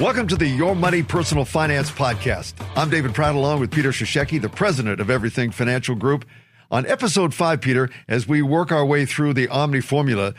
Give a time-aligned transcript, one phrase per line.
[0.00, 2.54] Welcome to the Your Money Personal Finance Podcast.
[2.74, 6.24] I'm David Pratt along with Peter Shasheki, the president of Everything Financial Group.
[6.70, 10.32] On episode five, Peter, as we work our way through the Omni formula,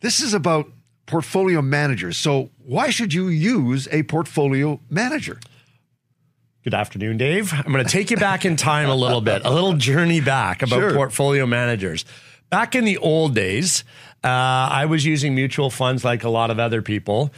[0.00, 0.70] this is about
[1.06, 2.16] portfolio managers.
[2.16, 5.40] So, why should you use a portfolio manager?
[6.62, 7.52] Good afternoon, Dave.
[7.52, 10.62] I'm going to take you back in time a little bit, a little journey back
[10.62, 10.94] about Sure.
[10.94, 12.04] portfolio managers.
[12.50, 13.82] Back in the old days,
[14.22, 17.32] uh, I was using mutual funds like a lot of other people,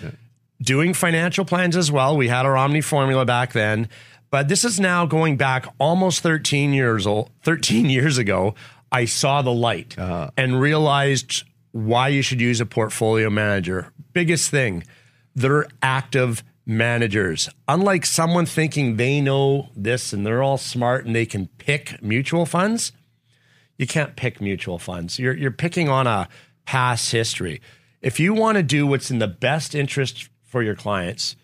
[0.60, 2.16] doing financial plans as well.
[2.16, 3.88] We had our Omni formula back then,
[4.30, 7.30] but this is now going back almost 13 years old.
[7.42, 8.54] 13 years ago,
[8.90, 10.30] I saw the light uh-huh.
[10.36, 13.92] and realized why you should use a portfolio manager.
[14.12, 14.84] Biggest thing,
[15.34, 17.48] they're active managers.
[17.68, 22.46] Unlike someone thinking they know this and they're all smart and they can pick mutual
[22.46, 22.92] funds,
[23.76, 25.18] you can't pick mutual funds.
[25.18, 26.28] You're you're picking on a
[26.64, 27.60] past history.
[28.00, 31.34] If you want to do what's in the best interest for your clients,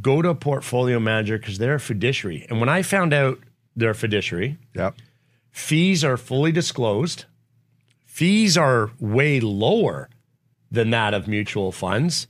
[0.00, 2.46] go to a portfolio manager because they're a fiduciary.
[2.48, 3.38] And when I found out
[3.76, 4.94] they're a fiduciary, Yep.
[5.50, 7.26] fees are fully disclosed.
[8.06, 10.08] Fees are way lower
[10.70, 12.28] than that of mutual funds.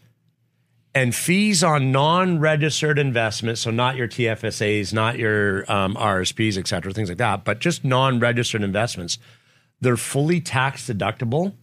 [0.96, 6.92] And fees on non-registered investments, so not your TFSAs, not your um, RSPs, et cetera,
[6.92, 9.20] things like that, but just non-registered investments,
[9.80, 11.54] they're fully tax deductible.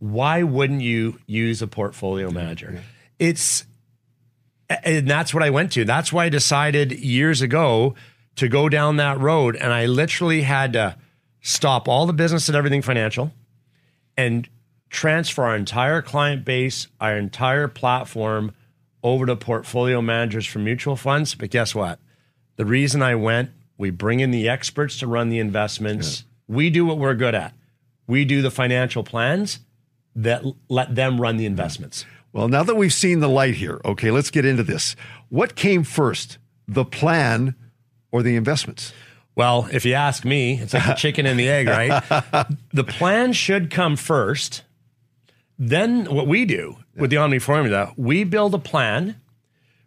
[0.00, 2.82] Why wouldn't you use a portfolio manager?
[3.20, 3.64] It's
[4.84, 5.84] and that's what I went to.
[5.84, 7.94] That's why I decided years ago
[8.36, 9.56] to go down that road.
[9.56, 10.96] And I literally had to
[11.40, 13.32] stop all the business and everything financial
[14.16, 14.48] and
[14.90, 18.52] transfer our entire client base, our entire platform
[19.02, 21.34] over to portfolio managers for mutual funds.
[21.34, 21.98] But guess what?
[22.56, 26.24] The reason I went, we bring in the experts to run the investments.
[26.46, 27.54] We do what we're good at.
[28.06, 29.60] We do the financial plans
[30.14, 32.04] that let them run the investments.
[32.32, 34.96] Well, now that we've seen the light here, okay, let's get into this.
[35.28, 37.54] What came first, the plan
[38.10, 38.92] or the investments?
[39.34, 42.02] Well, if you ask me, it's like the chicken and the egg, right?
[42.72, 44.62] the plan should come first.
[45.58, 49.20] Then what we do with the Omni formula, we build a plan.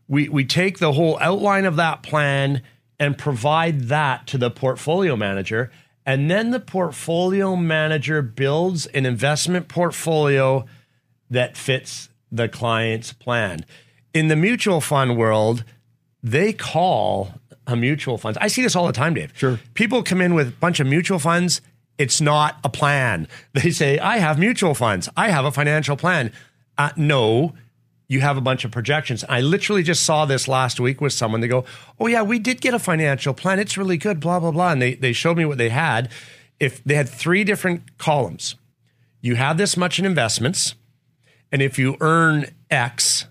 [0.07, 2.61] We we take the whole outline of that plan
[2.99, 5.71] and provide that to the portfolio manager.
[6.05, 10.65] And then the portfolio manager builds an investment portfolio
[11.29, 13.65] that fits the client's plan.
[14.13, 15.63] In the mutual fund world,
[16.21, 17.33] they call
[17.67, 18.37] a mutual funds.
[18.41, 19.33] I see this all the time, Dave.
[19.35, 19.59] Sure.
[19.73, 21.61] People come in with a bunch of mutual funds.
[21.97, 23.27] It's not a plan.
[23.53, 25.09] They say, I have mutual funds.
[25.15, 26.31] I have a financial plan.
[26.77, 27.53] Uh, no,
[28.07, 29.23] you have a bunch of projections.
[29.29, 31.41] I literally just saw this last week with someone.
[31.41, 31.65] They go,
[31.99, 33.59] Oh, yeah, we did get a financial plan.
[33.59, 34.71] It's really good, blah, blah, blah.
[34.71, 36.09] And they, they showed me what they had.
[36.59, 38.55] If they had three different columns,
[39.21, 40.75] you have this much in investments.
[41.51, 43.25] And if you earn X,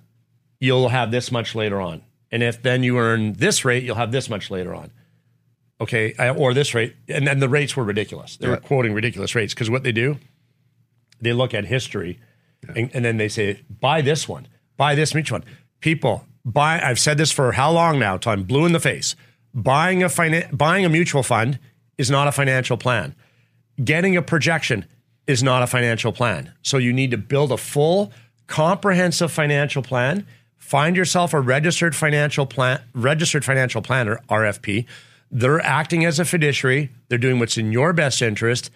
[0.60, 2.02] you'll have this much later on.
[2.30, 4.90] And if then you earn this rate, you'll have this much later on.
[5.80, 6.14] Okay.
[6.14, 6.94] uh, Or this rate.
[7.08, 8.36] And then the rates were ridiculous.
[8.36, 10.18] They were quoting ridiculous rates because what they do,
[11.20, 12.18] they look at history
[12.74, 15.48] and, and then they say, buy this one, buy this mutual one.
[15.80, 19.14] People, buy, I've said this for how long now I'm blue in the face.
[19.52, 21.58] Buying a, finan- buying a mutual fund
[21.98, 23.14] is not a financial plan
[23.82, 24.84] getting a projection
[25.26, 26.52] is not a financial plan.
[26.62, 28.12] So you need to build a full,
[28.46, 30.26] comprehensive financial plan.
[30.58, 34.86] Find yourself a registered financial plan, registered financial planner (RFP).
[35.30, 36.90] They're acting as a fiduciary.
[37.08, 38.70] They're doing what's in your best interest,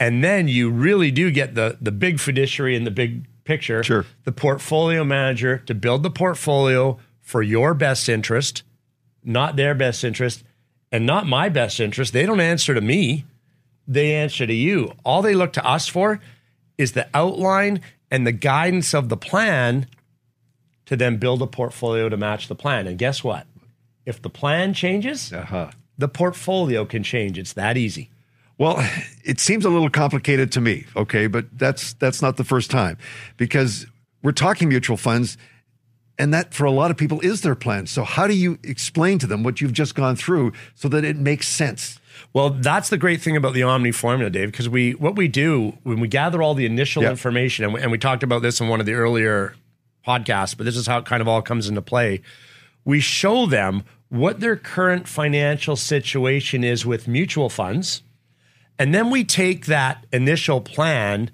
[0.00, 3.82] and then you really do get the the big fiduciary in the big picture.
[3.82, 4.04] Sure.
[4.24, 8.62] The portfolio manager to build the portfolio for your best interest,
[9.22, 10.44] not their best interest,
[10.90, 12.12] and not my best interest.
[12.12, 13.24] They don't answer to me
[13.88, 14.92] they answer to you.
[15.04, 16.20] All they look to us for
[16.76, 19.86] is the outline and the guidance of the plan
[20.86, 22.86] to then build a portfolio to match the plan.
[22.86, 23.46] And guess what?
[24.06, 25.70] If the plan changes, Uh-huh.
[25.98, 27.38] the portfolio can change.
[27.38, 28.10] It's that easy.
[28.58, 28.76] Well,
[29.24, 32.98] it seems a little complicated to me, okay, but that's that's not the first time
[33.36, 33.86] because
[34.22, 35.36] we're talking mutual funds
[36.18, 37.86] and that for a lot of people is their plan.
[37.86, 41.16] So how do you explain to them what you've just gone through so that it
[41.16, 42.00] makes sense?
[42.32, 45.76] Well, that's the great thing about the Omni formula, Dave, because we what we do
[45.82, 47.10] when we gather all the initial Yeah.
[47.10, 49.54] information, and we, and we talked about this in one of the earlier
[50.06, 52.20] podcasts, but this is how it kind of all comes into play.
[52.84, 58.02] We show them what their current financial situation is with mutual funds,
[58.78, 61.30] and then we take that initial plan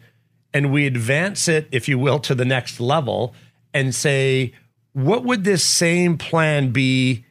[0.52, 3.34] and we advance it, if you will, to the next level
[3.72, 4.52] and say,
[4.92, 7.25] what would this same plan be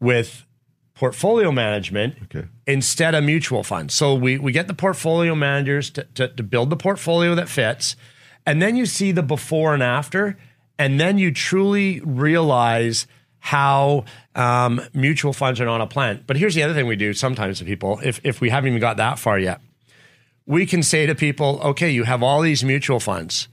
[0.00, 0.44] with
[0.98, 2.48] portfolio management Okay.
[2.66, 3.94] instead of mutual funds.
[3.94, 7.94] So we, we get the portfolio managers to, to, to build the portfolio that fits.
[8.44, 10.36] And then you see the before and after.
[10.76, 13.06] And then you truly realize
[13.38, 14.04] how
[14.34, 16.24] um, mutual funds are not a plan.
[16.26, 18.80] But here's the other thing we do sometimes to people, if, if we haven't even
[18.80, 19.60] got that far yet,
[20.46, 23.46] we can say to people, okay, you have all these mutual funds.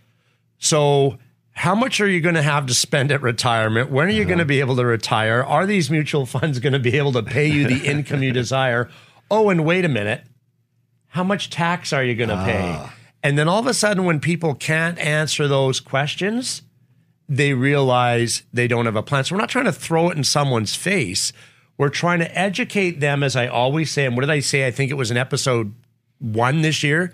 [0.58, 1.20] So
[1.56, 3.90] how much are you going to have to spend at retirement?
[3.90, 4.50] When are you going to uh-huh.
[4.50, 5.42] be able to retire?
[5.42, 8.90] Are these mutual funds going to be able to pay you the income you desire?
[9.32, 10.24] Oh, and wait a minute.
[11.08, 12.76] How much tax are you going to pay?
[12.76, 12.94] Ah.
[13.24, 16.62] And then all of a sudden, when people can't answer those questions,
[17.30, 19.24] they realize they don't have a plan.
[19.24, 21.32] So we're not trying to throw it in someone's face.
[21.78, 24.06] We're trying to educate them, as I always say.
[24.06, 24.68] And what did I say?
[24.68, 25.74] I think it was in episode
[26.20, 27.14] one this year.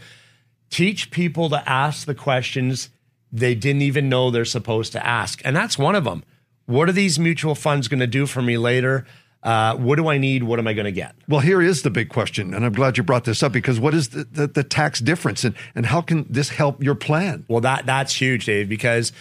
[0.71, 2.89] Teach people to ask the questions
[3.31, 5.41] they didn't even know they're supposed to ask.
[5.45, 6.23] And that's one of them.
[6.65, 9.05] What are these mutual funds going to do for me later?
[9.43, 10.43] Uh, what do I need?
[10.43, 11.15] What am I going to get?
[11.27, 13.95] Well, here is the big question, and I'm glad you brought this up because what
[13.95, 17.43] is the, the, the tax difference, and, and how can this help your plan?
[17.47, 19.11] Well, that that's huge, Dave, because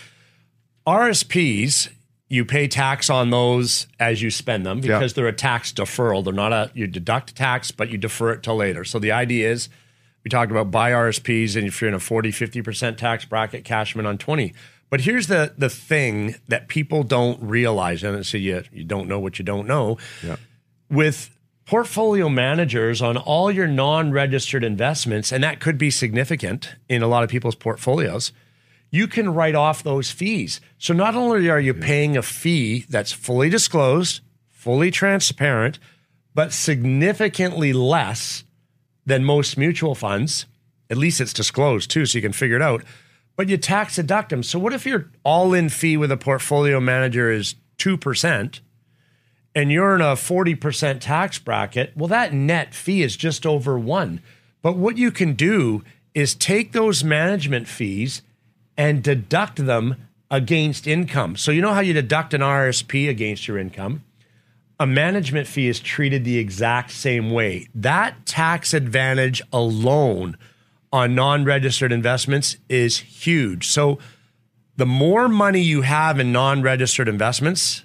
[0.87, 1.89] RSPs
[2.31, 6.25] you pay tax on those as you spend them because they're a tax deferral.
[6.25, 8.85] They're not a you deduct tax, but you defer it till later.
[8.85, 9.69] So the idea is
[10.25, 13.93] we talked about buy RSPs, and if you're in a 40, 50% tax bracket, cash
[13.93, 14.53] them in on 20.
[14.91, 19.21] But here's the the thing that people don't realize, and so you you don't know
[19.21, 19.99] what you don't know.
[20.23, 20.37] Yeah.
[20.91, 21.31] With
[21.65, 27.23] portfolio managers on all your non-registered investments, and that could be significant in a lot
[27.23, 28.33] of people's portfolios,
[28.91, 30.61] you can write off those fees.
[30.79, 35.79] So not only are you paying a fee that's fully disclosed, fully transparent,
[36.35, 38.43] but significantly less
[39.11, 40.47] than most mutual funds.
[40.89, 42.85] At least it's disclosed too, so you can figure it out.
[43.37, 44.43] But you tax deduct them.
[44.43, 48.61] So what if your all-in fee with a portfolio manager is two percent,
[49.55, 51.93] and you're in a forty percent tax bracket?
[51.97, 54.21] Well, that net fee is just over one.
[54.63, 55.83] But what you can do
[56.15, 58.23] is take those management fees
[58.77, 59.97] and deduct them
[60.31, 61.37] against income.
[61.37, 64.05] So you know how you deduct an RSP against your income?
[64.81, 67.69] A management fee is treated the exact same way.
[67.75, 70.39] That tax advantage alone
[70.91, 73.69] on non registered investments is huge.
[73.69, 73.99] So,
[74.77, 77.85] the more money you have in non registered investments,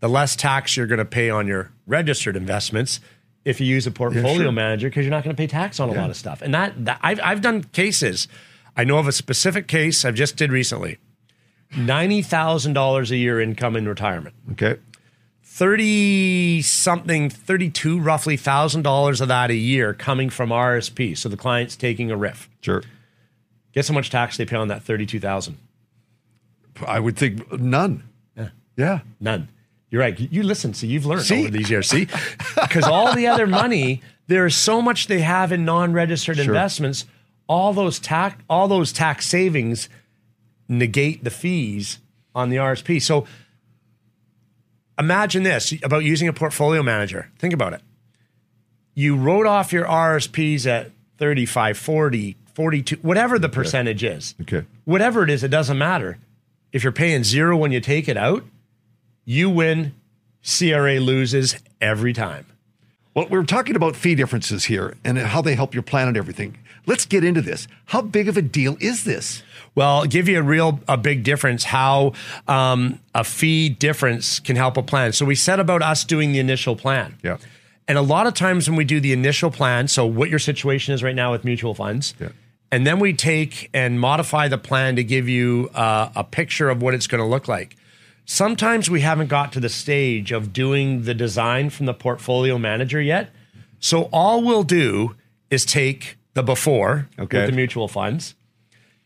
[0.00, 2.98] the less tax you're going to pay on your registered investments
[3.44, 4.52] if you use a portfolio yeah, sure.
[4.52, 6.00] manager because you're not going to pay tax on a yeah.
[6.00, 6.42] lot of stuff.
[6.42, 8.26] And that, that I've, I've done cases.
[8.76, 10.98] I know of a specific case I've just did recently.
[11.74, 14.34] $90,000 a year income in retirement.
[14.52, 14.78] Okay.
[15.54, 21.36] 30 something 32 roughly thousand dollars of that a year coming from rsp so the
[21.36, 22.48] client's taking a RRIF.
[22.60, 22.82] Sure.
[23.72, 25.56] Guess how much tax they pay on that 32000
[26.88, 28.02] i would think none.
[28.36, 28.48] Yeah.
[28.76, 29.00] Yeah.
[29.20, 29.46] None.
[29.90, 30.18] You're right.
[30.18, 31.42] You listen so you've learned see?
[31.42, 31.88] over these years.
[31.88, 32.08] See?
[32.60, 36.46] Because all the other money there's so much they have in non-registered sure.
[36.46, 37.06] investments.
[37.46, 39.88] All those tax all those tax savings
[40.68, 42.00] negate the fees
[42.34, 43.24] on the rsp so
[44.98, 47.30] imagine this about using a portfolio manager.
[47.38, 47.82] Think about it.
[48.94, 54.34] You wrote off your RSPs at 35, 40, 42, whatever the percentage is.
[54.42, 54.64] Okay.
[54.84, 56.18] Whatever it is, it doesn't matter.
[56.72, 58.44] If you're paying zero when you take it out,
[59.24, 59.94] you win,
[60.42, 62.46] CRA loses every time.
[63.14, 66.58] Well, we're talking about fee differences here and how they help your plan and everything.
[66.86, 67.68] Let's get into this.
[67.86, 69.42] How big of a deal is this?
[69.76, 72.12] Well, I'll give you a real a big difference how
[72.48, 75.12] um, a fee difference can help a plan.
[75.12, 77.16] So we said about us doing the initial plan.
[77.22, 77.38] Yeah.
[77.86, 80.94] And a lot of times when we do the initial plan, so what your situation
[80.94, 82.30] is right now with mutual funds, yeah.
[82.72, 86.80] and then we take and modify the plan to give you uh, a picture of
[86.82, 87.76] what it's going to look like.
[88.24, 93.00] Sometimes we haven't got to the stage of doing the design from the portfolio manager
[93.00, 93.30] yet.
[93.78, 95.14] So all we'll do
[95.50, 97.40] is take the before okay.
[97.40, 98.34] with the mutual funds,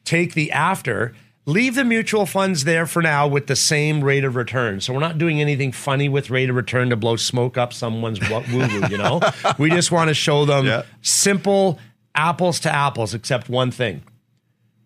[0.05, 1.15] take the after,
[1.47, 4.81] leave the mutual funds there for now with the same rate of return.
[4.81, 8.21] So we're not doing anything funny with rate of return to blow smoke up someone's
[8.31, 9.21] woo woo, you know?
[9.59, 10.83] we just want to show them yeah.
[11.03, 11.79] simple
[12.15, 14.03] apples to apples, except one thing.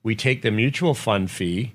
[0.02, 1.74] We take the mutual fund fee,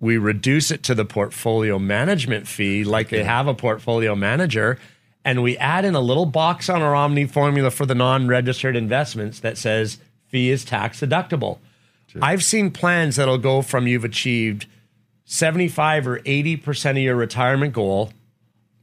[0.00, 4.78] we reduce it to the portfolio management fee, like they have a portfolio manager,
[5.24, 8.76] and we add in a little box on our Omni formula for the non registered
[8.76, 11.58] investments that says fee is tax deductible.
[12.06, 12.24] Sure.
[12.24, 14.66] I've seen plans that'll go from you've achieved
[15.24, 18.12] 75 or 80% of your retirement goal,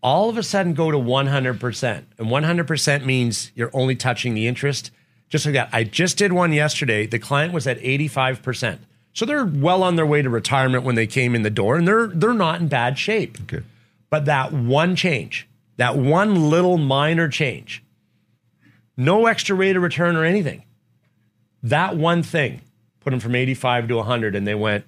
[0.03, 2.03] all of a sudden go to 100%.
[2.19, 4.91] And 100% means you're only touching the interest,
[5.27, 5.69] just like that.
[5.73, 7.07] I just did one yesterday.
[7.07, 8.79] The client was at 85%.
[9.15, 11.87] So they're well on their way to retirement when they came in the door, and
[11.87, 13.37] they're they're not in bad shape.
[13.43, 13.63] Okay.
[14.11, 17.81] But that one change, that one little minor change,
[18.97, 20.63] no extra rate of return or anything.
[21.63, 22.61] That one thing
[22.99, 24.85] put them from 85 to 100, and they went,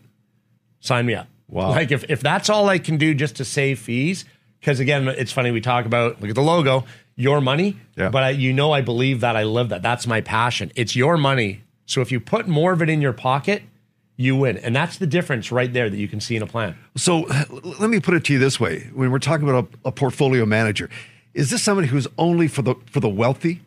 [0.80, 1.28] sign me up.
[1.50, 1.70] Wow.
[1.70, 4.26] Like if, if that's all I can do just to save fees,
[4.60, 8.10] because again, it's funny we talk about look at the logo, your money, Yeah.
[8.10, 9.82] but I, you know I believe that I live that.
[9.82, 10.72] That's my passion.
[10.76, 11.62] It's your money.
[11.86, 13.64] So if you put more of it in your pocket,
[14.18, 16.76] you win, and that's the difference right there that you can see in a plan.
[16.96, 17.22] So
[17.80, 20.46] let me put it to you this way: when we're talking about a, a portfolio
[20.46, 20.90] manager,
[21.34, 23.62] is this somebody who's only for the for the wealthy?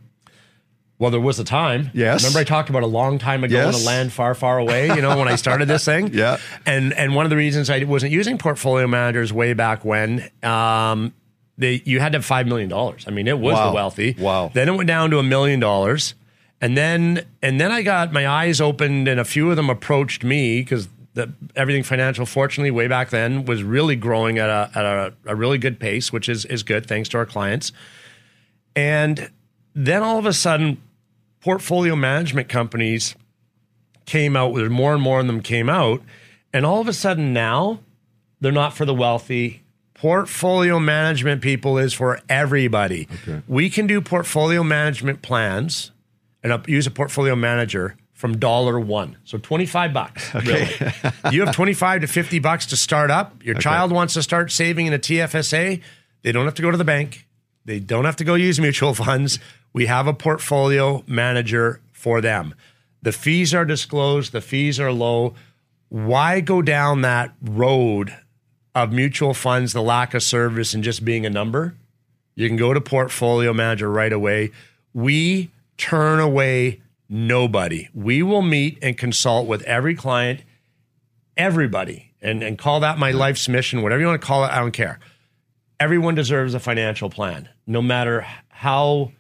[0.99, 1.91] Well, there was a time.
[1.95, 2.23] Yes.
[2.23, 3.75] Remember I talked about a long time ago Yes.
[3.75, 6.13] in a land far, far away, you know, when I started this thing?
[6.15, 6.37] Yeah.
[6.67, 11.15] And and one of the reasons I wasn't using portfolio managers way back when, um,
[11.57, 13.05] they you had to have five million dollars.
[13.07, 13.69] I mean, it was Wow.
[13.71, 14.15] the wealthy.
[14.19, 14.51] Wow.
[14.53, 16.15] Then it went down to a million dollars.
[16.61, 20.25] And then and then I got my eyes opened and a few of them approached
[20.25, 24.85] me because the everything financial, fortunately, way back then was really growing at a at
[24.85, 27.73] a, a really good pace, which is is good thanks to our clients.
[28.77, 29.31] And
[29.75, 30.81] then all of a sudden,
[31.41, 33.15] portfolio management companies
[34.07, 36.03] came out There's more and more of them came out.
[36.53, 37.81] And all of a sudden now,
[38.41, 39.63] they're not for the wealthy.
[39.95, 43.07] Portfolio management people is for everybody.
[43.23, 43.43] Okay.
[43.47, 45.93] We can do portfolio management plans
[46.43, 49.17] and use a portfolio manager from dollar one.
[49.25, 50.69] So 25 bucks, really.
[51.33, 53.43] you have 25 to 50 bucks to start up.
[53.43, 55.81] Your child wants to start saving in a TFSA.
[56.23, 57.27] They don't have to go to the bank.
[57.65, 59.39] They don't have to go use mutual funds.
[59.73, 62.55] We have a portfolio manager for them.
[63.03, 65.35] The fees are disclosed, the fees are low.
[65.89, 68.15] Why go down that road
[68.75, 71.75] of mutual funds, the lack of service, and just being a number?
[72.35, 74.51] You can go to portfolio manager right away.
[74.93, 77.89] We turn away nobody.
[77.95, 80.43] We will meet and consult with every client,
[81.37, 84.59] everybody, and, and call that my life's mission, whatever you want to call it, I
[84.59, 85.01] don't care.
[85.81, 89.13] Everyone deserves a financial plan, no matter how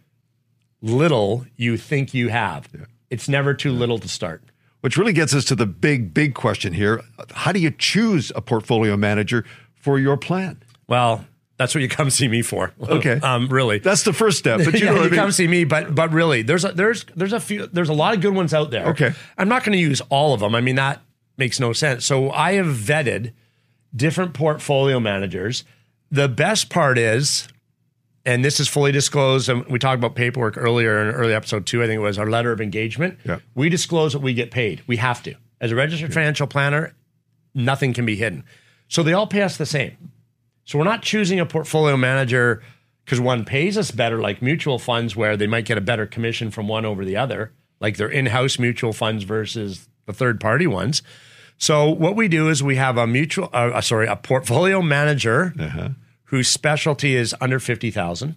[0.82, 2.68] little you think you have.
[3.08, 4.42] It's never too little to start.
[4.82, 7.02] Which really gets us to the big, big question here:
[7.32, 10.62] How do you choose a portfolio manager for your plan?
[10.88, 11.24] Well,
[11.60, 12.72] that's what you come see me for.
[12.80, 13.20] Okay.
[13.22, 13.80] um, really.
[13.80, 14.62] That's the first step.
[14.64, 15.20] But you yeah, know what I mean?
[15.20, 18.14] come see me, but but really, there's a there's there's a few there's a lot
[18.14, 18.86] of good ones out there.
[18.86, 19.12] Okay.
[19.36, 20.54] I'm not going to use all of them.
[20.54, 21.02] I mean that
[21.36, 22.06] makes no sense.
[22.06, 23.34] So I have vetted
[23.94, 25.64] different portfolio managers.
[26.10, 27.46] The best part is,
[28.24, 29.50] and this is fully disclosed.
[29.50, 31.82] And we talked about paperwork earlier in early episode two.
[31.82, 33.18] I think it was our letter of engagement.
[33.22, 33.40] Yeah.
[33.54, 34.80] We disclose what we get paid.
[34.86, 36.94] We have to as a registered financial planner.
[37.54, 38.44] Nothing can be hidden.
[38.88, 39.98] So they all pay us the same.
[40.70, 42.62] So we're not choosing a portfolio manager
[43.04, 46.52] because one pays us better, like mutual funds, where they might get a better commission
[46.52, 51.02] from one over the other, like their in-house mutual funds versus the third-party ones.
[51.58, 55.52] So what we do is we have a mutual, uh, uh, sorry, a portfolio manager
[56.26, 58.36] whose specialty is under fifty thousand.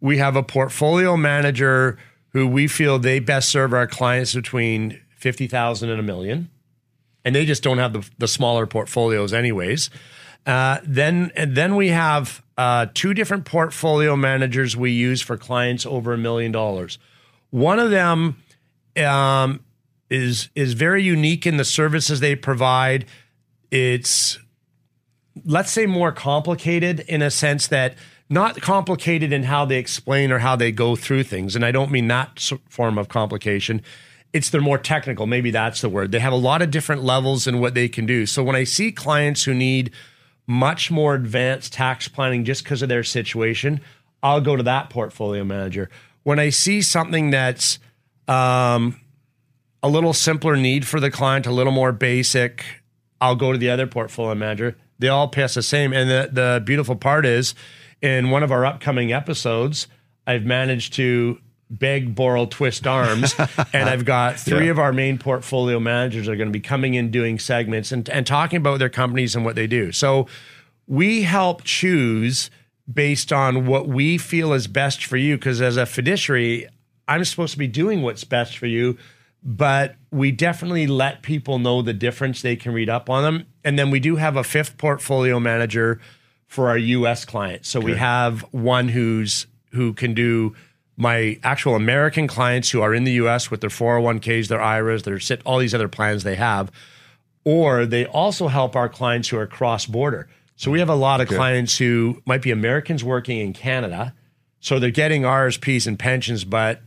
[0.00, 5.48] We have a portfolio manager who we feel they best serve our clients between fifty
[5.48, 6.50] thousand and a million
[7.24, 9.90] and they just don't have the, the smaller portfolios anyways.
[10.46, 16.12] Uh, then then we have uh, two different portfolio managers we use for clients over
[16.12, 16.98] a million dollars.
[17.50, 18.42] One of them
[18.96, 19.60] um,
[20.10, 23.06] is is very unique in the services they provide.
[23.70, 24.38] It's
[25.44, 27.94] let's say more complicated in a sense that
[28.28, 31.54] not complicated in how they explain or how they go through things.
[31.54, 33.82] And i don't mean that form of complication.
[34.32, 35.26] It's they're more technical.
[35.26, 36.10] Maybe that's the word.
[36.10, 38.26] They have a lot of different levels in what they can do.
[38.26, 39.92] So when i see clients who need
[40.52, 43.80] much more advanced tax planning just because of their situation
[44.22, 45.88] i'll go to that portfolio manager
[46.22, 47.78] when i see something that's
[48.28, 49.00] um,
[49.82, 52.64] a little simpler need for the client, a little more basic,
[53.20, 54.76] I'll go to the other portfolio manager.
[54.98, 55.92] They all pay us the same.
[55.92, 57.54] And the, the beautiful part is
[58.00, 59.88] in one of our upcoming episodes,
[60.26, 61.40] I've managed to
[61.78, 63.34] beg, borrow, twist arms.
[63.72, 64.72] and I've got three Yeah.
[64.72, 68.26] of our main portfolio managers are going to be coming in doing segments and, and
[68.26, 69.90] talking about their companies and what they do.
[69.90, 70.26] So
[70.86, 72.50] we help choose
[72.92, 75.36] based on what we feel is best for you.
[75.36, 76.68] Because as a fiduciary,
[77.08, 78.98] I'm supposed to be doing what's best for you,
[79.42, 82.42] but we definitely let people know the difference.
[82.42, 83.46] They can read up on them.
[83.64, 86.00] And then we do have a fifth portfolio manager
[86.46, 87.68] for our US clients.
[87.70, 90.54] So we have one who's who can do
[91.02, 95.18] my actual American clients who are in the US with their 401ks, their IRAs, their
[95.18, 96.70] SIT, all these other plans they have
[97.44, 100.28] or they also help our clients who are cross border.
[100.56, 104.14] So we have a lot of clients who might be Americans working in Canada.
[104.60, 106.82] So they're getting RSPs and pensions, but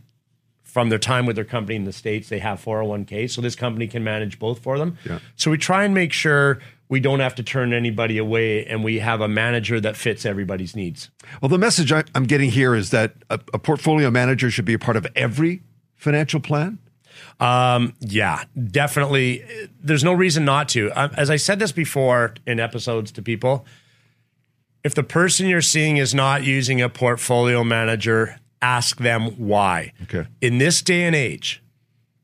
[0.62, 3.30] from their time with their company in the States, they have 401k.
[3.30, 4.96] So this company can manage both for them.
[5.04, 5.18] Yeah.
[5.36, 6.58] So we try and make sure
[6.88, 10.76] we don't have to turn anybody away and we have a manager that fits everybody's
[10.76, 11.10] needs.
[11.40, 14.74] Well, the message I, I'm getting here is that a, a portfolio manager should be
[14.74, 15.62] a part of every
[15.96, 16.78] financial plan.
[17.40, 19.44] Um, yeah, definitely.
[19.80, 20.90] There's no reason not to.
[20.90, 23.66] As I said this before in episodes to people,
[24.84, 29.92] if the person you're seeing is not using a portfolio manager, ask them why.
[30.04, 30.26] Okay.
[30.40, 31.62] In this day and age,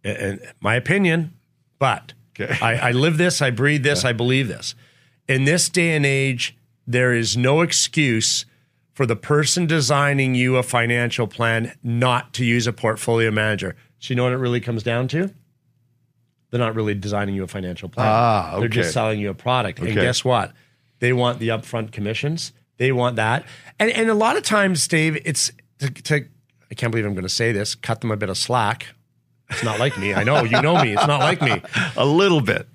[0.05, 1.33] in my opinion,
[1.79, 2.57] but Okay.
[2.61, 4.75] I, I live this, I breathe this, I believe this.
[5.29, 8.47] In this day and age, there is no excuse
[8.95, 13.77] for the person designing you a financial plan not to use a portfolio manager.
[13.99, 15.33] So you know what it really comes down to?
[16.51, 18.07] They're not really designing you a financial plan.
[18.09, 19.79] Ah, They're just selling you a product.
[19.79, 20.53] And guess what?
[20.99, 22.53] They want the upfront commissions.
[22.77, 23.45] They want that.
[23.79, 26.27] And and a lot of times, Dave, it's to, to
[26.71, 28.89] I can't believe I'm going to say this, cut them a bit of slack.
[29.51, 30.15] It's not like me.
[30.15, 30.93] I know, you know me.
[30.95, 31.61] It's not like me.
[31.97, 32.67] A little bit.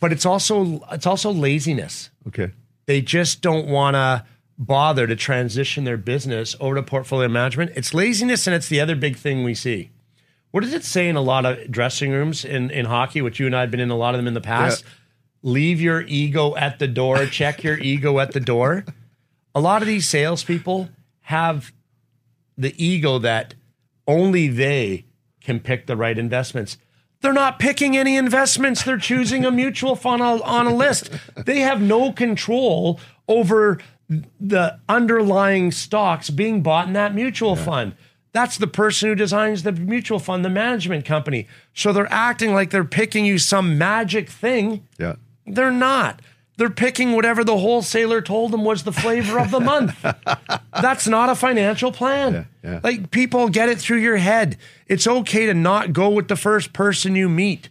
[0.00, 2.52] But it's also it's also laziness Okay.
[2.86, 4.24] they just don't want to
[4.58, 7.72] bother to transition their business over to portfolio management.
[7.74, 9.90] It's laziness, and it's the other big thing we see.
[10.50, 13.46] What does it say in a lot of dressing rooms in, in hockey, which you
[13.46, 14.84] and I have been in a lot of them in the past?
[15.42, 18.84] Leave your ego at the door, check your ego at the door.
[19.54, 20.88] A lot of these salespeople
[21.22, 21.72] have
[22.58, 23.54] the ego that
[24.06, 25.04] only they
[25.40, 26.78] can pick the right investments.
[27.22, 28.82] They're not picking any investments.
[28.82, 31.10] They're choosing a mutual fund on on a list.
[31.36, 33.78] They have no control over
[34.40, 37.94] the underlying stocks being bought in that mutual fund.
[38.32, 41.48] That's the person who designs the mutual fund, the management company.
[41.74, 44.86] So they're acting like they're picking you some magic thing.
[44.98, 45.16] Yeah.
[45.46, 46.22] They're not.
[46.60, 49.96] They're picking whatever the wholesaler told them was the flavor of the month.
[50.78, 52.46] That's not a financial plan.
[52.62, 52.80] Yeah, yeah.
[52.84, 54.58] Like people get it through your head.
[54.86, 57.70] It's okay to not go with the first person you meet.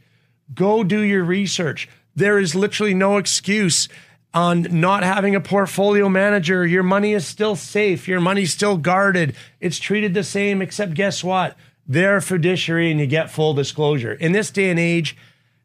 [0.56, 1.88] Go do your research.
[2.16, 3.88] There is literally no excuse
[4.34, 6.66] on not having a portfolio manager.
[6.66, 8.08] Your money is still safe.
[8.08, 9.36] Your money's still guarded.
[9.60, 11.56] It's treated the same, except guess what?
[11.86, 14.14] They're fiduciary and you get full disclosure.
[14.14, 15.16] In this day and age,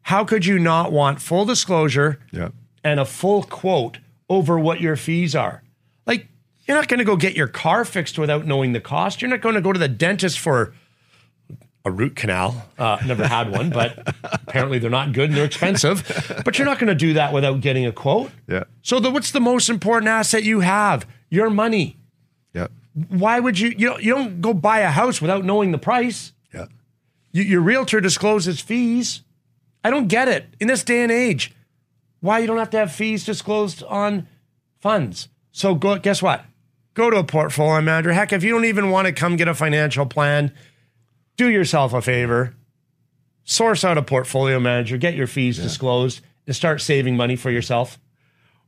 [0.03, 2.49] how could you not want full disclosure Yeah.
[2.85, 3.97] And a full quote
[4.29, 5.63] over what your fees are?
[6.05, 6.27] Like,
[6.65, 9.21] you're not going to go get your car fixed without knowing the cost.
[9.21, 10.73] You're not going to go to the dentist for
[11.83, 12.69] a root canal.
[12.77, 16.03] Uh, never had one, but apparently they're not good and they're expensive.
[16.45, 18.31] But you're not going to do that without getting a quote.
[18.47, 18.63] Yeah.
[18.81, 21.07] So, the, what's the most important asset you have?
[21.29, 21.97] Your money.
[22.53, 22.67] Yeah.
[23.09, 23.69] Why would you?
[23.69, 26.33] You don't, you don't go buy a house without knowing the price.
[26.53, 26.65] Yeah.
[27.31, 29.21] You, your realtor discloses fees.
[29.83, 31.54] I don't get it in this day and age.
[32.25, 34.27] Why you don't have to have fees disclosed on
[34.79, 35.29] funds?
[35.51, 35.99] So go.
[35.99, 36.43] Guess what?
[36.95, 38.13] Go to a portfolio manager.
[38.13, 40.51] Heck, if you don't even want to come get a financial plan,
[41.37, 42.55] do yourself a favor.
[43.43, 44.97] Source out a portfolio manager.
[44.97, 47.99] Get your fees disclosed and start saving money for yourself.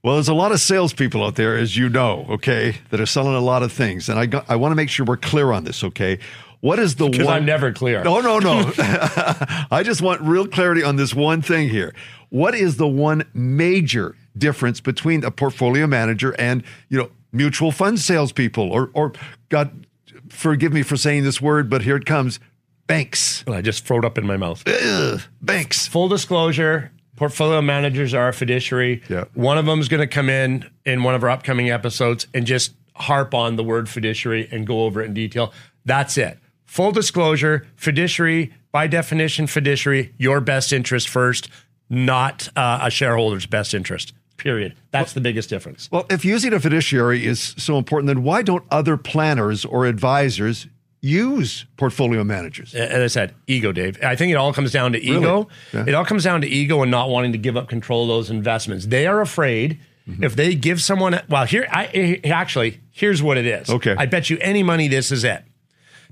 [0.03, 3.33] Well, there's a lot of salespeople out there, as you know, okay, that are selling
[3.33, 4.07] a lot of things.
[4.07, 6.19] And I, got, I want to make sure we're clear on this, okay?
[6.61, 7.11] What is the one?
[7.11, 7.27] Because?
[7.27, 8.03] I'm never clear.
[8.03, 8.71] No, no, no.
[8.77, 11.93] I just want real clarity on this one thing here.
[12.29, 17.99] What is the one major difference between a portfolio manager and, you know, mutual fund
[17.99, 19.13] salespeople or, or
[19.49, 19.85] God,
[20.29, 22.39] forgive me for saying this word, but here it comes,
[22.87, 23.43] banks.
[23.47, 24.63] I just throw it up in my mouth.
[24.67, 25.87] Ugh, banks.
[25.87, 29.25] full disclosure portfolio managers are a fiduciary Yeah.
[29.33, 32.45] one of them is going to come in in one of our upcoming episodes and
[32.45, 35.51] just harp on the word fiduciary and go over it in detail
[35.83, 41.49] that's it full disclosure fiduciary by definition fiduciary your best interest first
[41.89, 46.59] not uh, a shareholder's best interest period that's the biggest difference Well, if using a
[46.59, 50.67] fiduciary is so important, then why don't other planners or advisors
[51.01, 52.75] use portfolio managers?
[52.75, 53.97] as I said, ego, Dave.
[54.03, 55.47] I think it all comes down to ego.
[55.73, 55.85] Yeah.
[55.87, 58.29] It all comes down to ego and not wanting to give up control of those
[58.29, 58.85] investments.
[58.87, 60.23] They are afraid Mm-hmm.
[60.23, 61.19] if they give someone.
[61.27, 63.69] Well, here, I actually here's what it is.
[63.69, 63.93] Okay.
[63.97, 65.43] I bet you any money this is it.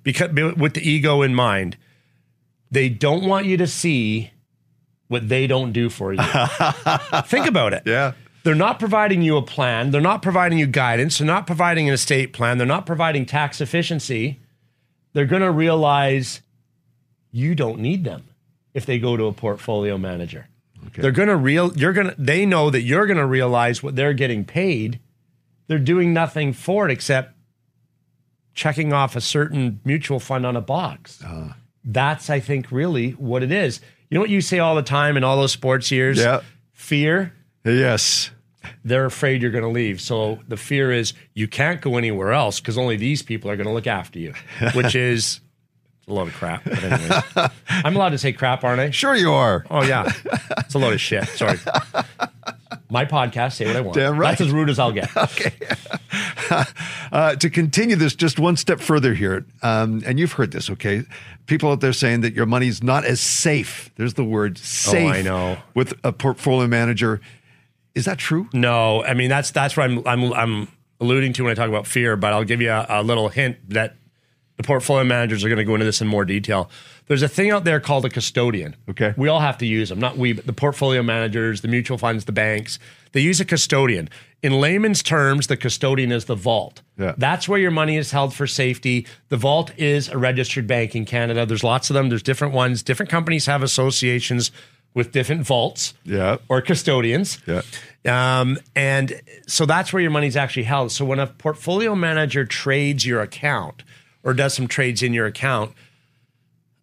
[0.06, 1.76] Because with the ego in mind,
[2.72, 4.32] they don't want you to see
[5.08, 6.20] what they don't do for you.
[7.26, 7.84] think about it.
[7.86, 8.14] Yeah.
[8.44, 9.90] They're not providing you a plan.
[9.90, 11.18] They're not providing you guidance.
[11.18, 12.60] They're not providing an estate plan.
[12.60, 14.40] They're not providing tax efficiency.
[15.14, 16.42] They're going to realize
[17.32, 18.28] you don't need them
[18.76, 20.48] if they go to a portfolio manager.
[20.94, 23.96] They're going to real you're going to they know that you're going to realize what
[23.96, 25.00] they're getting paid.
[25.68, 27.35] They're doing nothing for it except
[28.56, 31.22] checking off a certain mutual fund on a box.
[31.24, 31.54] Uh-huh.
[31.84, 33.80] That's I think really what it is.
[34.10, 36.18] You know what you say all the time in all those sports years?
[36.18, 36.42] Yeah.
[36.74, 38.32] Fear Yes.
[38.84, 40.00] they're afraid you're going to leave.
[40.02, 43.68] So the fear is you can't go anywhere else because only these people are going
[43.68, 44.34] to look after you,
[44.74, 45.40] which is
[46.08, 46.64] a load of crap.
[46.64, 47.24] But anyways,
[47.70, 48.90] I'm allowed to say crap, aren't I?
[48.92, 49.66] Sure you are.
[49.72, 50.12] Oh yeah,
[50.60, 51.26] it's a load of shit.
[51.30, 51.58] Sorry.
[52.90, 53.96] My podcast, say what I want.
[53.96, 54.30] Damn right.
[54.38, 55.10] That's as rude as I'll get.
[56.52, 56.64] Uh,
[57.12, 61.04] Uh, to continue this just one step further here, um, and you've heard this, okay?
[61.46, 63.90] People out there saying that your money's not as safe.
[63.96, 65.10] There's the word safe.
[65.10, 65.58] Oh, I know.
[65.74, 67.22] With a portfolio manager.
[67.94, 68.50] Is that true?
[68.54, 70.68] No, I mean that's that's what I'm I'm I'm
[71.00, 72.18] alluding to when I talk about fear.
[72.18, 73.96] But I'll give you a, a little hint that
[74.58, 76.70] the portfolio managers are going to go into this in more detail.
[77.08, 78.76] There's a thing out there called a custodian.
[78.90, 79.14] Okay.
[79.16, 82.26] We all have to use them, not we, but the portfolio managers, the mutual funds,
[82.26, 82.80] the banks.
[83.12, 84.10] They use a custodian.
[84.42, 86.82] In layman's terms, the custodian is the vault.
[86.98, 87.14] Yeah.
[87.18, 89.06] That's where your money is held for safety.
[89.30, 91.46] The vault is a registered bank in Canada.
[91.46, 92.10] There's lots of them.
[92.10, 92.82] There's different ones.
[92.84, 94.52] Different companies have associations
[94.96, 96.38] with different vaults Yeah.
[96.50, 97.40] or custodians.
[97.46, 97.62] Yeah.
[98.08, 100.92] Um, and so that's where your money's actually held.
[100.92, 103.84] So when a portfolio manager trades your account
[104.24, 105.74] or does some trades in your account,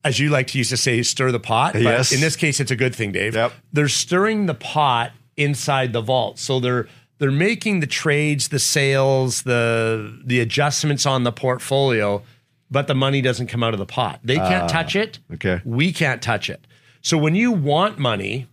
[0.05, 1.75] as you like to use to say, stir the pot.
[1.75, 2.13] But Yes.
[2.13, 3.35] in this case, it's a good thing, Dave.
[3.35, 3.53] Yep.
[3.73, 6.39] They're stirring the pot inside the vault.
[6.39, 6.89] So they're
[7.19, 12.23] they're making the trades, the sales, the the adjustments on the portfolio,
[12.71, 14.21] but the money doesn't come out of the pot.
[14.25, 15.19] They can't ah, touch it.
[15.35, 15.61] okay.
[15.65, 16.67] We can't touch it.
[17.01, 18.49] So when you want money,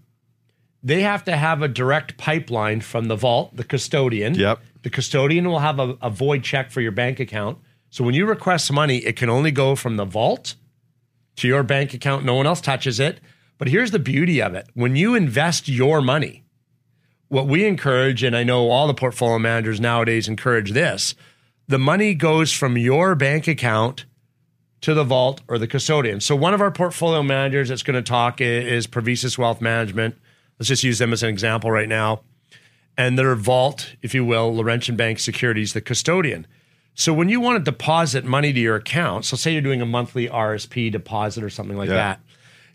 [0.83, 4.35] they have to have a direct pipeline from the vault, the custodian.
[4.35, 4.59] Yep.
[4.83, 7.57] The custodian will have a, a void check for your bank account.
[7.89, 10.55] So when you request money, it can only go from the vault
[11.39, 12.25] to your bank account.
[12.25, 13.19] No one else touches it.
[13.57, 16.43] But here's the beauty of it when you invest your money,
[17.27, 21.15] what we encourage, and I know all the portfolio managers nowadays encourage this
[21.69, 24.05] the money goes from your bank account
[24.81, 26.19] to the vault or the custodian.
[26.19, 30.17] So one of our portfolio managers that's going to talk is Provisus Wealth Management.
[30.57, 32.21] Let's just use them as an example right now.
[32.97, 36.47] And their vault, if you will, Laurentian Bank Securities, the custodian.
[36.99, 39.85] So when you want to deposit money to your account, so say you're doing a
[39.85, 41.95] monthly RSP deposit or something like Yeah.
[41.95, 42.19] that,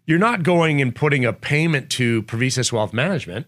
[0.07, 3.47] you're not going and putting a payment to Provisus Wealth Management.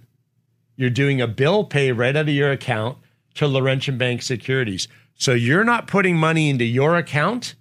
[0.76, 2.98] You're doing a bill pay right out of your account
[3.36, 4.86] to Laurentian Bank Securities.
[5.14, 7.54] So you're not putting money into your account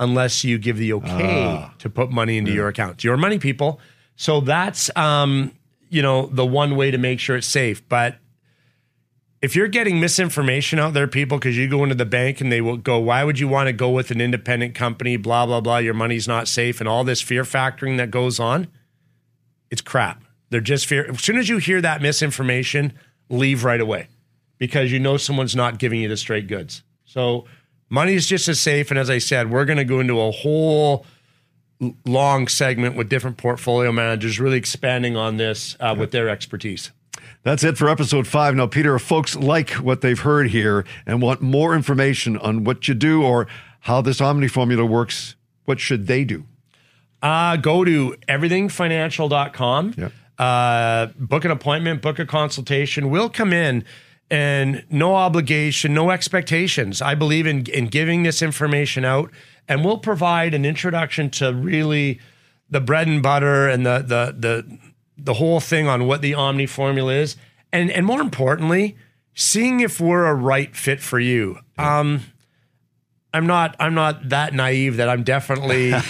[0.00, 2.94] unless you give the okay to put money into your account.
[2.94, 3.78] It's your money, people.
[4.16, 5.52] So that's um,
[5.90, 7.88] you know, the one way to make sure it's safe.
[7.88, 8.16] But
[9.42, 12.60] if you're getting misinformation out there, people, because you go into the bank and they
[12.60, 15.16] will go, why would you want to go with an independent company?
[15.16, 15.78] Blah, blah, blah.
[15.78, 18.68] Your money's not safe and all this fear factoring that goes on.
[19.68, 20.22] It's crap.
[20.50, 21.10] They're just fear.
[21.10, 22.92] As soon as you hear that misinformation,
[23.28, 24.06] leave right away
[24.58, 26.84] because you know someone's not giving you the straight goods.
[27.04, 27.46] So
[27.90, 28.92] money is just as safe.
[28.92, 31.04] And as I said, we're going to go into a whole
[32.06, 36.92] long segment with different portfolio managers, really expanding on this uh, with their expertise.
[37.42, 38.54] That's it for episode five.
[38.54, 42.86] Now, Peter, if folks like what they've heard here and want more information on what
[42.88, 43.48] you do or
[43.80, 46.44] how this Omni formula works, what should they do?
[47.20, 49.94] Uh, go to everythingfinancial.com.
[49.96, 50.08] Yeah.
[50.38, 53.10] Uh, book an appointment, book a consultation.
[53.10, 53.84] We'll come in
[54.30, 57.02] and no obligation, no expectations.
[57.02, 59.30] I believe in, in giving this information out
[59.68, 62.20] and we'll provide an introduction to really
[62.70, 64.78] the bread and butter and the, the, the,
[65.16, 67.36] the whole thing on what the Omni formula is.
[67.72, 68.96] And, and more importantly,
[69.34, 71.58] seeing if we're a right fit for you.
[71.78, 72.22] Um,
[73.34, 75.92] I'm not I'm not that naive that I'm definitely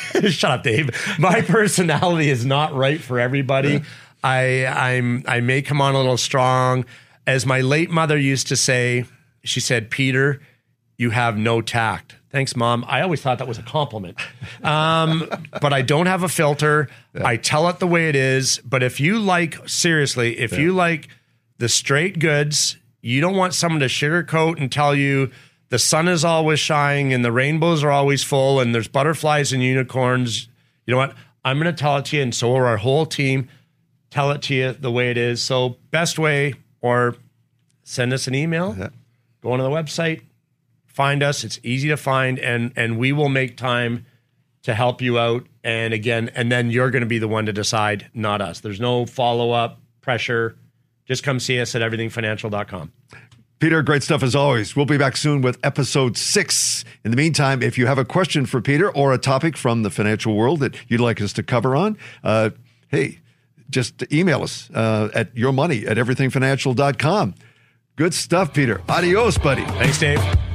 [0.30, 0.90] shut up, Dave.
[1.18, 3.82] My personality is not right for everybody.
[4.22, 6.84] I I'm I may come on a little strong.
[7.26, 9.04] As my late mother used to say,
[9.44, 10.40] she said, Peter,
[11.02, 12.14] you have no tact.
[12.30, 12.84] Thanks, mom.
[12.88, 14.16] I always thought that was a compliment.
[14.62, 15.28] Um,
[15.60, 16.88] but I don't have a filter.
[17.14, 18.58] I tell it the way it is.
[18.64, 21.08] But if you like, seriously, if you like
[21.58, 25.30] the straight goods, you don't want someone to sugarcoat and tell you
[25.68, 29.62] the sun is always shining and the rainbows are always full and there's butterflies and
[29.62, 30.48] unicorns.
[30.86, 31.14] You know what?
[31.44, 32.22] I'm going to tell it to you.
[32.22, 33.48] And so will our whole team
[34.10, 35.42] tell it to you the way it is.
[35.42, 37.16] So, best way, or
[37.82, 38.72] send us an email,
[39.42, 40.22] go on to the website,
[40.92, 41.44] find us.
[41.44, 44.06] It's easy to find, and and we will make time
[44.62, 45.46] to help you out.
[45.64, 48.60] And again, and then you're going to be the one to decide, not us.
[48.60, 50.56] There's no follow up pressure.
[51.06, 52.92] Just come see us at everythingfinancial.com.
[53.58, 54.74] Peter, great stuff as always.
[54.74, 56.84] We'll be back soon with episode six.
[57.04, 59.90] In the meantime, if you have a question for Peter or a topic from the
[59.90, 62.50] financial world that you'd like us to cover on, uh,
[62.88, 63.20] hey,
[63.70, 67.34] just email us uh, at yourmoney at everythingfinancial.com.
[67.94, 68.82] Good stuff, Peter.
[68.88, 69.64] Adios, buddy.
[69.64, 70.51] Thanks, Dave.